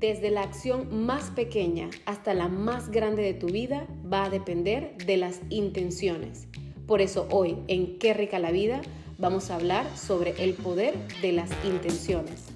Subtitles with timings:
[0.00, 4.96] Desde la acción más pequeña hasta la más grande de tu vida va a depender
[4.96, 6.46] de las intenciones.
[6.86, 8.80] Por eso hoy en Qué rica la vida
[9.18, 12.46] vamos a hablar sobre el poder de las intenciones.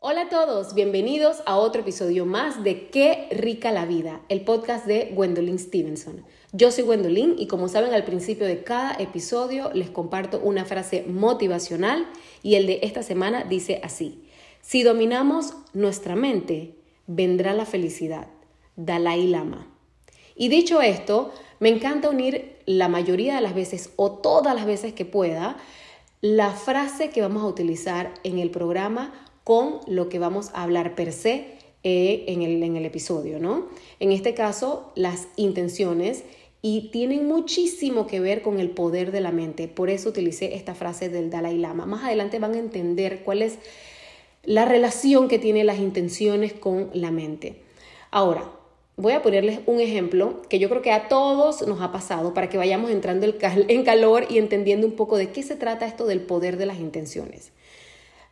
[0.00, 4.86] Hola a todos, bienvenidos a otro episodio más de Qué rica la vida, el podcast
[4.86, 6.24] de Gwendolyn Stevenson.
[6.52, 11.04] Yo soy Gwendolyn y como saben al principio de cada episodio les comparto una frase
[11.06, 12.06] motivacional
[12.42, 14.24] y el de esta semana dice así,
[14.62, 16.74] si dominamos nuestra mente,
[17.06, 18.28] vendrá la felicidad.
[18.76, 19.66] Dalai Lama.
[20.36, 24.94] Y dicho esto, me encanta unir la mayoría de las veces o todas las veces
[24.94, 25.58] que pueda
[26.22, 29.12] la frase que vamos a utilizar en el programa
[29.44, 33.66] con lo que vamos a hablar per se eh, en, el, en el episodio, ¿no?
[34.00, 36.24] En este caso, las intenciones
[36.60, 39.68] y tienen muchísimo que ver con el poder de la mente.
[39.68, 41.86] Por eso utilicé esta frase del Dalai Lama.
[41.86, 43.58] Más adelante van a entender cuál es
[44.44, 47.62] la relación que tienen las intenciones con la mente.
[48.10, 48.50] Ahora,
[48.96, 52.48] voy a ponerles un ejemplo que yo creo que a todos nos ha pasado para
[52.48, 56.22] que vayamos entrando en calor y entendiendo un poco de qué se trata esto del
[56.22, 57.52] poder de las intenciones.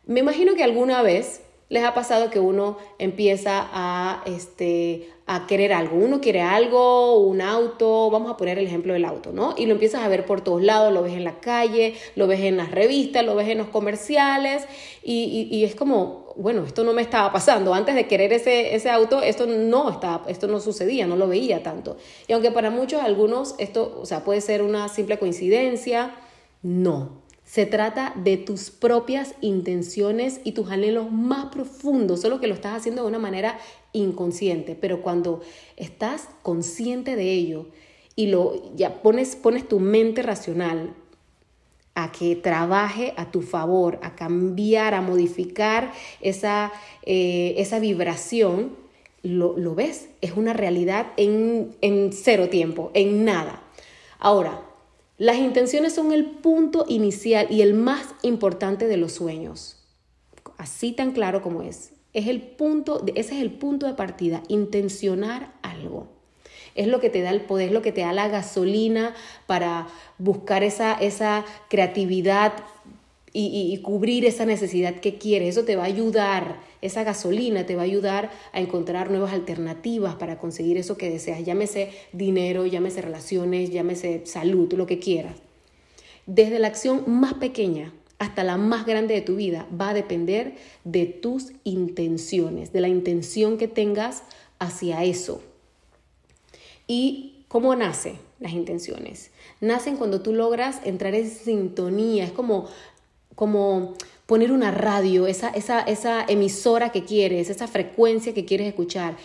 [0.05, 5.73] Me imagino que alguna vez les ha pasado que uno empieza a, este, a querer
[5.73, 5.97] algo.
[5.97, 9.53] Uno quiere algo, un auto, vamos a poner el ejemplo del auto, ¿no?
[9.57, 12.39] Y lo empiezas a ver por todos lados, lo ves en la calle, lo ves
[12.39, 14.65] en las revistas, lo ves en los comerciales
[15.03, 17.73] y, y, es como, bueno, esto no me estaba pasando.
[17.73, 21.63] Antes de querer ese, ese auto, esto no, estaba, esto no sucedía, no lo veía
[21.63, 21.97] tanto.
[22.27, 26.15] Y aunque para muchos, algunos, esto, o sea, puede ser una simple coincidencia,
[26.61, 27.26] no.
[27.47, 32.75] Se trata de tus propias intenciones y tus anhelos más profundos, solo que lo estás
[32.75, 33.57] haciendo de una manera
[33.93, 35.39] inconsciente, pero cuando
[35.77, 37.67] estás consciente de ello
[38.17, 40.93] y lo ya pones pones tu mente racional
[41.95, 48.75] a que trabaje a tu favor, a cambiar, a modificar esa, eh, esa vibración,
[49.23, 53.63] lo, lo, ves, es una realidad en, en cero tiempo, en nada.
[54.19, 54.66] Ahora,
[55.17, 59.77] las intenciones son el punto inicial y el más importante de los sueños.
[60.57, 61.93] Así tan claro como es.
[62.13, 66.07] Es el punto, ese es el punto de partida, intencionar algo.
[66.75, 69.15] Es lo que te da el poder, es lo que te da la gasolina
[69.47, 69.87] para
[70.19, 72.53] buscar esa, esa creatividad
[73.39, 75.49] y, cubrir esa necesidad que quieres.
[75.49, 80.15] Eso te va a ayudar, esa gasolina te va a ayudar a encontrar nuevas alternativas
[80.15, 81.45] para conseguir eso que deseas.
[81.45, 85.35] Llámese dinero, llámese relaciones, llámese salud, lo que quieras.
[86.25, 90.55] Desde la acción más pequeña hasta la más grande de tu vida va a depender
[90.83, 94.23] de tus intenciones, de la intención que tengas
[94.57, 95.43] hacia eso.
[96.87, 99.29] ¿Y cómo nacen las intenciones?
[99.61, 102.67] Nacen cuando tú logras entrar en sintonía, es como
[103.37, 103.93] como
[104.25, 109.15] poner una radio, esa, esa, esa emisora que quieres, esa frecuencia que quieres escuchar.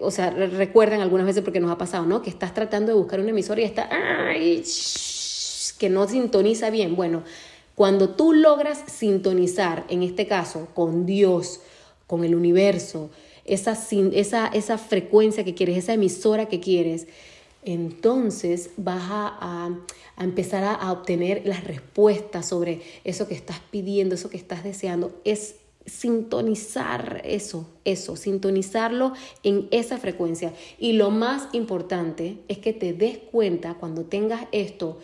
[0.00, 2.22] O sea, recuerdan algunas veces porque nos ha pasado, ¿no?
[2.22, 3.90] Que estás tratando de buscar una emisora y está
[5.78, 6.94] que no sintoniza bien.
[6.94, 7.24] Bueno,
[7.74, 11.60] cuando tú logras sintonizar, en este caso, con Dios,
[12.06, 13.10] con el universo,
[13.44, 13.76] esa,
[14.12, 17.08] esa, esa frecuencia que quieres, esa emisora que quieres,
[17.64, 19.70] entonces vas a,
[20.18, 25.12] empezar a, obtener las respuestas sobre eso que estás pidiendo, eso que estás deseando.
[25.24, 30.52] Es sintonizar eso, eso, sintonizarlo en esa frecuencia.
[30.78, 34.98] Y lo más importante es que te des cuenta cuando tengas esto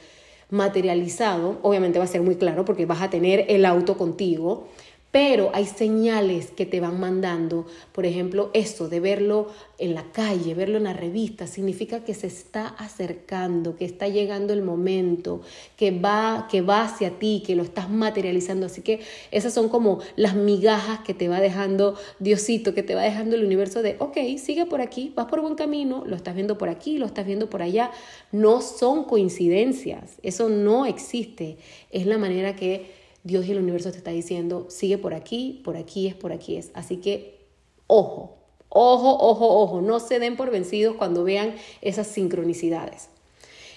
[0.51, 4.69] materializado, obviamente va a ser muy claro porque vas a tener el auto contigo,
[5.11, 9.49] pero hay señales que te van mandando, por ejemplo, esto de verlo
[9.79, 14.53] en la calle, verlo en la revista, significa que se está acercando, que está llegando
[14.53, 15.41] el momento,
[15.77, 18.67] que va, que va hacia ti, que lo estás materializando.
[18.67, 19.01] Así que
[19.33, 23.45] esas son como las migajas que te va dejando Diosito, que te va dejando el
[23.45, 26.99] universo de, ok, sigue por aquí, vas por buen camino, lo estás viendo por aquí,
[26.99, 27.91] lo estás viendo por allá.
[28.31, 31.57] No son coincidencias, eso no existe.
[31.91, 35.77] Es la manera que Dios y el universo te está diciendo, sigue por aquí, por
[35.77, 36.71] aquí es, por aquí es.
[36.75, 37.39] Así que,
[37.87, 38.39] ojo,
[38.69, 43.11] ojo, ojo, ojo, no se den por vencidos cuando vean esas sincronicidades.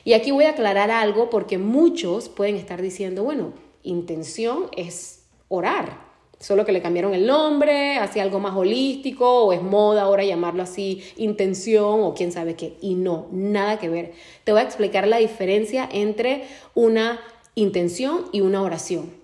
[0.05, 3.53] Y aquí voy a aclarar algo porque muchos pueden estar diciendo, bueno,
[3.83, 9.61] intención es orar, solo que le cambiaron el nombre, hacia algo más holístico o es
[9.61, 12.75] moda ahora llamarlo así, intención o quién sabe qué.
[12.81, 14.13] Y no, nada que ver.
[14.43, 16.43] Te voy a explicar la diferencia entre
[16.75, 17.21] una
[17.55, 19.22] intención y una oración.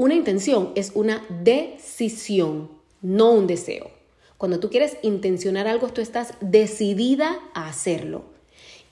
[0.00, 2.70] Una intención es una decisión,
[3.02, 3.90] no un deseo.
[4.38, 8.22] Cuando tú quieres intencionar algo, tú estás decidida a hacerlo.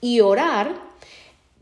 [0.03, 0.79] Y orar,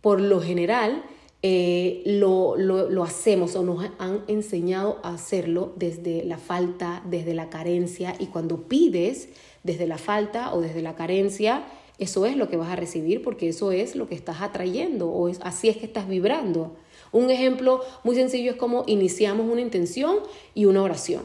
[0.00, 1.04] por lo general,
[1.42, 7.48] eh, lo, lo, hacemos o nos han enseñado a hacerlo desde la falta, desde la
[7.48, 9.28] carencia y cuando pides
[9.62, 11.62] desde la falta o desde la carencia,
[12.00, 15.28] eso es lo que vas a recibir porque eso es lo que estás atrayendo o
[15.28, 16.74] es, así es que estás vibrando.
[17.16, 20.18] Un ejemplo muy sencillo es como iniciamos una intención
[20.54, 21.22] y una oración.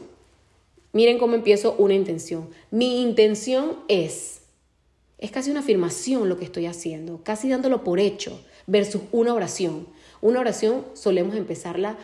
[0.94, 2.48] Miren cómo empiezo una intención.
[2.70, 4.40] Mi intención es,
[5.18, 9.86] es casi una afirmación lo que estoy haciendo, casi dándolo por hecho, versus una oración.
[10.22, 11.98] Una oración solemos empezarla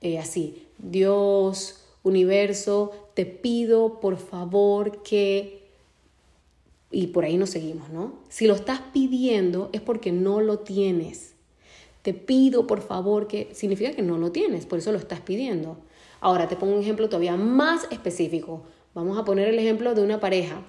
[0.00, 0.66] eh, así.
[0.78, 5.68] Dios, universo, te pido por favor que...
[6.90, 8.20] Y por ahí nos seguimos, ¿no?
[8.30, 11.33] Si lo estás pidiendo es porque no lo tienes.
[12.04, 13.48] Te pido por favor que...
[13.54, 15.78] Significa que no lo tienes, por eso lo estás pidiendo.
[16.20, 18.62] Ahora te pongo un ejemplo todavía más específico.
[18.92, 20.60] Vamos a poner el ejemplo de una pareja.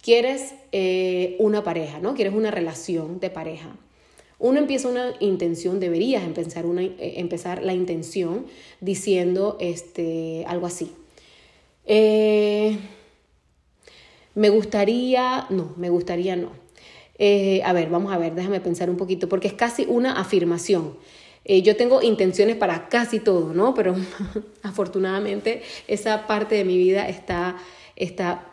[0.00, 2.14] Quieres eh, una pareja, ¿no?
[2.14, 3.76] Quieres una relación de pareja.
[4.38, 8.46] Uno empieza una intención, deberías empezar, una, eh, empezar la intención
[8.80, 10.92] diciendo este, algo así.
[11.84, 12.78] Eh,
[14.36, 16.50] me gustaría, no, me gustaría no.
[17.18, 20.96] Eh, a ver, vamos a ver, déjame pensar un poquito, porque es casi una afirmación.
[21.44, 23.72] yo tengo intenciones para casi todo, ¿no?
[23.74, 23.94] Pero
[24.62, 27.56] afortunadamente esa parte de mi vida está,
[27.94, 28.52] está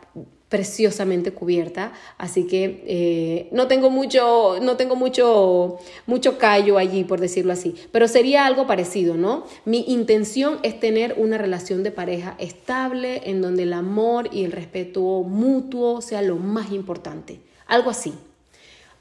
[0.54, 7.18] preciosamente cubierta, así que eh, no tengo mucho, no tengo mucho, mucho callo allí, por
[7.18, 9.46] decirlo así, pero sería algo parecido, ¿no?
[9.64, 14.52] Mi intención es tener una relación de pareja estable en donde el amor y el
[14.52, 18.14] respeto mutuo sea lo más importante, algo así.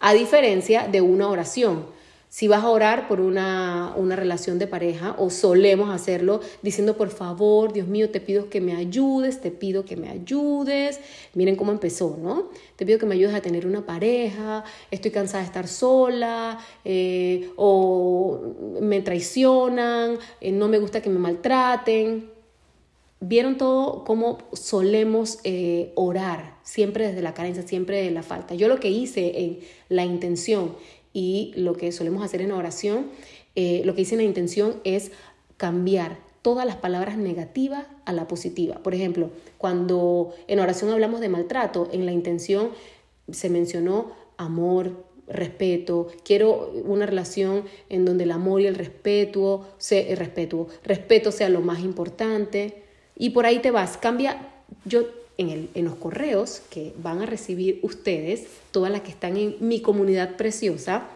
[0.06, 1.86] A diferencia de una oración,
[2.28, 7.72] si vas a orar por una, relación de pareja o solemos hacerlo diciendo, por favor,
[7.72, 11.00] Dios mío, te pido que me ayudes, te pido que me ayudes.
[11.36, 12.50] Miren cómo empezó, ¿no?
[12.76, 17.50] Te pido que me ayudes a tener una pareja, estoy cansada de estar sola eh,
[17.56, 18.42] o
[18.82, 22.33] me traicionan, eh, no me gusta que me maltraten.
[23.26, 28.54] Vieron todo cómo solemos eh, orar, siempre desde la carencia, siempre de la falta.
[28.54, 30.76] Yo lo que hice en la intención
[31.14, 33.06] y lo que solemos hacer en oración,
[33.56, 35.14] eh, lo que hice en la intención es
[35.56, 38.84] cambiar todas las palabras negativas a la positiva.
[38.84, 42.72] Por ejemplo, cuando en oración hablamos de maltrato, en la intención
[43.32, 50.02] se mencionó amor, respeto, quiero una relación en donde el amor y el respeto, sea,
[50.02, 52.83] el respeto, respeto sea lo más importante
[53.24, 54.50] y por ahí te vas, cambia,
[54.84, 55.06] yo
[55.38, 59.56] en, el, en los correos que van a recibir ustedes, todas las que están en
[59.62, 61.08] mi comunidad preciosa,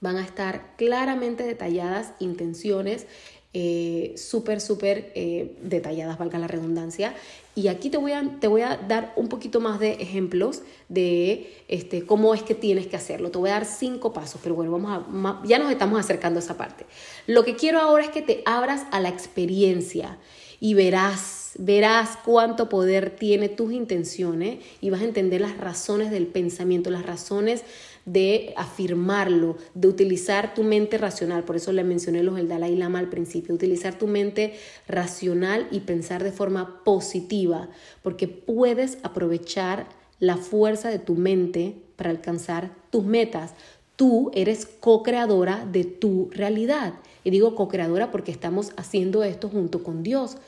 [0.00, 3.08] van a estar claramente detalladas intenciones
[3.52, 7.12] eh, súper, súper eh, detalladas, valga la redundancia.
[7.56, 11.52] Y aquí te voy, a, te voy a dar un poquito más de ejemplos de
[11.66, 13.32] este, cómo es que tienes que hacerlo.
[13.32, 16.42] Te voy a dar cinco pasos, pero bueno, vamos a, ya nos estamos acercando a
[16.44, 16.86] esa parte.
[17.26, 20.16] Lo que quiero ahora es que te abras a la experiencia
[20.60, 26.26] y verás, verás cuánto poder tiene tus intenciones y vas a entender las razones del
[26.26, 27.64] pensamiento, las razones
[28.04, 31.44] de afirmarlo, de utilizar tu mente racional.
[31.44, 34.54] Por eso le mencioné los del Dalai Lama al principio, utilizar tu mente
[34.86, 37.70] racional y pensar de forma positiva,
[38.02, 43.54] porque puedes aprovechar la fuerza de tu mente para alcanzar tus metas.
[44.00, 46.94] Tú eres co-creadora de tu realidad.
[47.22, 50.38] Y digo co-creadora porque estamos haciendo esto junto con Dios,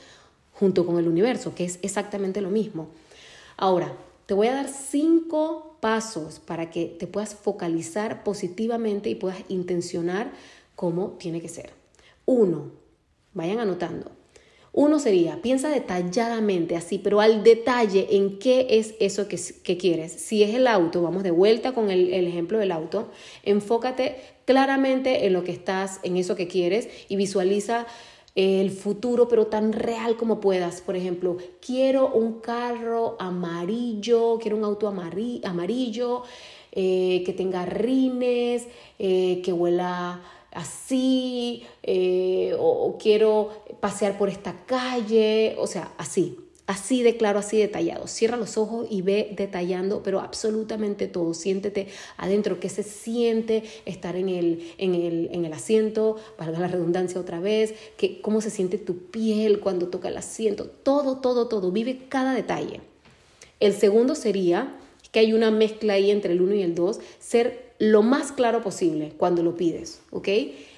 [0.55, 2.89] junto con el universo, que es exactamente lo mismo.
[3.59, 3.93] Ahora,
[4.25, 10.33] te voy a dar cinco pasos para que te puedas focalizar positivamente y puedas intencionar
[10.75, 11.75] cómo tiene que ser.
[12.25, 12.71] Uno,
[13.35, 14.13] vayan anotando.
[14.75, 20.13] Uno sería, piensa detalladamente así, pero al detalle en qué es eso que, quieres.
[20.13, 23.11] Si es el auto, vamos de vuelta con el, ejemplo del auto,
[23.43, 27.87] enfócate claramente en lo que estás, en eso que quieres y visualiza
[28.35, 30.81] el futuro, pero tan real como puedas.
[30.81, 36.23] Por ejemplo, quiero un carro amarillo, quiero un auto amarillo,
[36.75, 38.67] eh, que tenga rines,
[38.99, 46.39] eh, que huela así, eh, o quiero pasear por esta calle, o sea, así.
[46.67, 48.07] Así de claro, así detallado.
[48.07, 51.35] Cierra los ojos y ve detallando, pero absolutamente todo.
[51.35, 56.69] Siéntete adentro, qué se siente estar en el, en el, en el asiento, valga la
[56.69, 60.67] redundancia otra vez, que, cómo se siente tu piel cuando toca el asiento.
[60.67, 61.73] Todo, todo, todo.
[61.73, 62.81] Vive cada detalle.
[63.59, 64.79] El segundo sería
[65.11, 68.63] que hay una mezcla ahí entre el uno y el dos, ser lo más claro
[68.63, 70.29] posible cuando lo pides, ¿ok?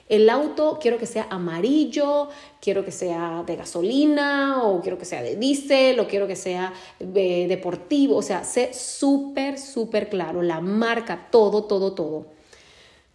[0.08, 2.28] El auto quiero que sea amarillo,
[2.60, 6.74] quiero que sea de gasolina o quiero que sea de diésel o quiero que sea
[7.00, 8.16] eh, deportivo.
[8.16, 10.42] O sea, sé súper, súper claro.
[10.42, 12.26] La marca, todo, todo, todo.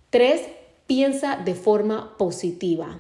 [0.10, 0.42] Tres,
[0.88, 3.00] piensa de forma positiva.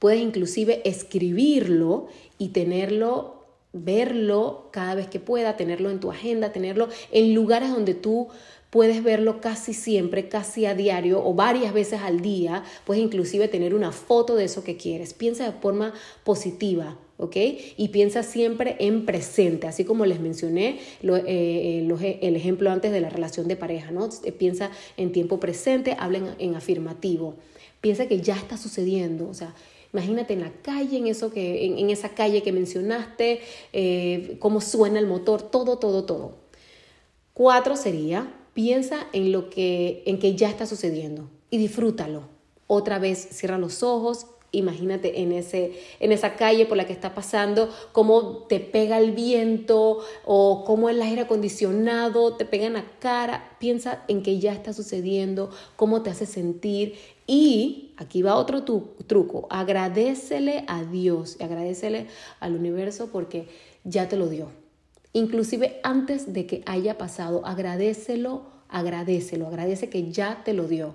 [0.00, 2.08] Puedes inclusive escribirlo
[2.38, 3.39] y tenerlo
[3.72, 8.28] verlo cada vez que pueda, tenerlo en tu agenda, tenerlo en lugares donde tú
[8.70, 13.74] puedes verlo casi siempre, casi a diario o varias veces al día, puedes inclusive tener
[13.74, 15.12] una foto de eso que quieres.
[15.12, 15.92] Piensa de forma
[16.24, 17.36] positiva, ¿ok?
[17.76, 23.00] Y piensa siempre en presente, así como les mencioné eh, eh, el ejemplo antes de
[23.00, 24.08] la relación de pareja, ¿no?
[24.24, 27.34] Eh, piensa en tiempo presente, habla en, afirmativo,
[27.80, 29.54] piensa que ya está sucediendo, o sea,
[29.92, 33.40] Imagínate en la calle, en, eso que, en, esa calle que mencionaste,
[34.38, 36.36] cómo suena el motor, todo, todo, todo.
[37.34, 42.24] Cuatro sería piensa en lo que, en que ya está sucediendo y disfrútalo.
[42.66, 47.14] Otra vez cierra los ojos, imagínate en, ese, en esa calle por la que está
[47.14, 52.84] pasando, cómo te pega el viento o cómo el aire acondicionado te pega en la
[52.98, 53.56] cara.
[53.58, 56.94] Piensa en que ya está sucediendo, cómo te hace sentir.
[57.26, 58.64] Y aquí va otro
[59.06, 62.06] truco, agradecele a Dios, agradecele
[62.40, 63.48] al universo porque
[63.84, 64.48] ya te lo dio.
[65.12, 70.94] Inclusive antes de que haya pasado, agradecelo, agradecelo, agradece que ya te lo dio.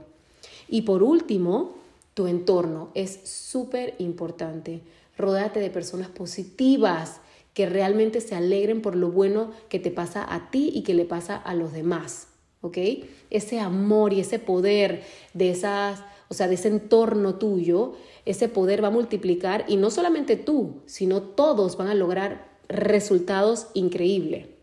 [0.67, 1.84] Y por último,
[2.15, 4.81] tu entorno es súper importante.
[5.17, 7.19] Rodate de personas positivas
[7.53, 11.05] que realmente se alegren por lo bueno que te pasa a ti y que le
[11.05, 12.29] pasa a los demás.
[12.61, 12.77] ¿Ok?
[13.29, 15.03] Ese amor y ese poder
[15.33, 17.93] de esas, o sea, de ese entorno tuyo,
[18.25, 23.67] ese poder va a multiplicar y no solamente tú, sino todos van a lograr resultados
[23.73, 24.54] increíbles.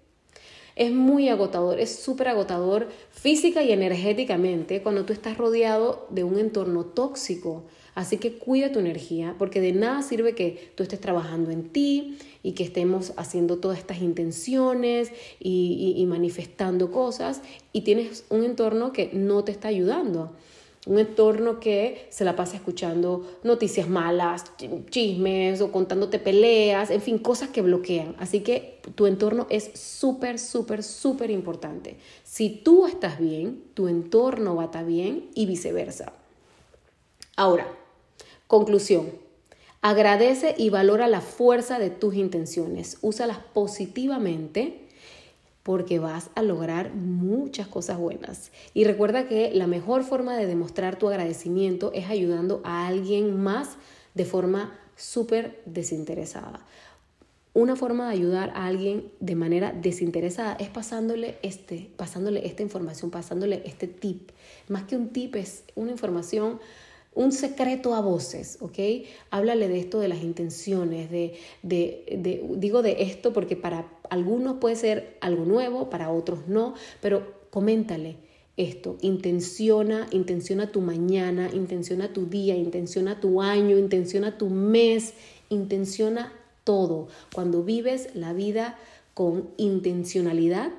[0.75, 6.39] Es muy agotador, es súper agotador física y energéticamente cuando tú estás rodeado de un
[6.39, 7.65] entorno tóxico.
[7.95, 12.17] Así que cuida tu energía porque de nada sirve que tú estés trabajando en ti
[12.43, 18.93] y que estemos haciendo todas estas intenciones y, y manifestando cosas y tienes un entorno
[18.93, 20.33] que no te está ayudando
[20.87, 24.45] un entorno que se la pasa escuchando noticias malas,
[24.91, 28.17] chismes o contándote peleas, en fin, cosas que bloquean.
[28.19, 31.99] Así que tu entorno es súper, súper, súper importante.
[32.25, 36.13] Si tú estás bien, tu entorno va a estar bien y viceversa.
[37.37, 37.69] Ahora,
[38.49, 39.13] conclusión.
[39.83, 42.99] Agradece y valora la fuerza de tus intenciones.
[43.03, 44.89] Úsalas positivamente
[45.63, 48.51] porque vas a lograr muchas cosas buenas.
[48.75, 53.77] Y recuerda que la mejor forma de demostrar tu agradecimiento es ayudando a alguien más
[54.15, 56.65] de forma súper desinteresada.
[57.55, 63.11] Una forma de ayudar a alguien de manera desinteresada es pasándole este, pasándole esta información,
[63.11, 64.31] pasándole este tip.
[64.69, 66.61] Más que un tip es una información
[67.15, 68.79] un secreto a voces, ¿ok?
[69.31, 74.77] Háblale de esto, de las intenciones, de, de, digo de esto porque para algunos puede
[74.77, 78.17] ser algo nuevo, para otros no, pero coméntale
[78.57, 85.15] esto, intenciona, intenciona tu mañana, intenciona tu día, intenciona tu año, intenciona tu mes,
[85.49, 86.33] intenciona
[86.65, 87.09] todo.
[87.35, 88.79] Cuando vives la vida
[89.15, 90.71] con intencionalidad,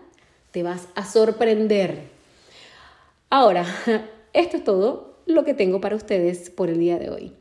[0.51, 2.09] te vas a sorprender.
[3.29, 3.65] Ahora,
[4.33, 7.31] esto es todo lo que tengo para ustedes por el día de hoy.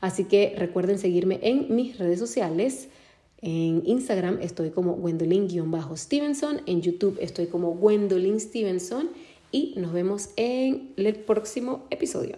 [0.00, 2.88] Así que recuerden seguirme en mis redes sociales.
[3.42, 9.10] En Instagram estoy como Gwendolyn-Stevenson, en YouTube estoy como Gwendolyn Stevenson
[9.52, 12.36] y nos vemos en el próximo episodio.